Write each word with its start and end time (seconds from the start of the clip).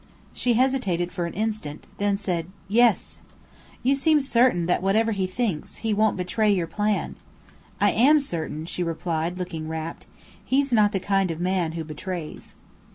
She 0.33 0.53
hesitated 0.55 1.11
for 1.11 1.27
an 1.27 1.33
instant, 1.35 1.85
then 1.99 2.17
said 2.17 2.47
"Yes!" 2.67 3.19
"You 3.83 3.93
seem 3.93 4.19
certain 4.19 4.65
that 4.65 4.81
whatever 4.81 5.11
he 5.11 5.27
thinks, 5.27 5.75
he 5.85 5.93
won't 5.93 6.17
betray 6.17 6.51
your 6.51 6.65
plan." 6.65 7.17
"I 7.79 7.91
am 7.91 8.19
certain," 8.19 8.65
she 8.65 8.81
replied, 8.81 9.37
looking 9.37 9.67
rapt. 9.67 10.07
"He's 10.43 10.73
not 10.73 10.91
the 10.91 10.99
kind 10.99 11.29
of 11.29 11.39
man 11.39 11.73
who 11.73 11.83
betrays." 11.83 12.55